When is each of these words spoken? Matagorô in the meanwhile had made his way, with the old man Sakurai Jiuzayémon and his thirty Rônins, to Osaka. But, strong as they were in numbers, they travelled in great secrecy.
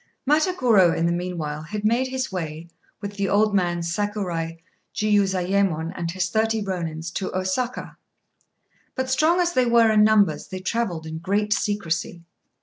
Matagorô 0.27 0.97
in 0.97 1.05
the 1.05 1.11
meanwhile 1.11 1.61
had 1.61 1.85
made 1.85 2.07
his 2.07 2.31
way, 2.31 2.67
with 3.01 3.17
the 3.17 3.29
old 3.29 3.53
man 3.53 3.83
Sakurai 3.83 4.57
Jiuzayémon 4.95 5.91
and 5.95 6.09
his 6.09 6.27
thirty 6.29 6.59
Rônins, 6.59 7.13
to 7.13 7.31
Osaka. 7.37 7.97
But, 8.95 9.11
strong 9.11 9.39
as 9.39 9.53
they 9.53 9.67
were 9.67 9.91
in 9.91 10.03
numbers, 10.03 10.47
they 10.47 10.59
travelled 10.59 11.05
in 11.05 11.19
great 11.19 11.53
secrecy. 11.53 12.23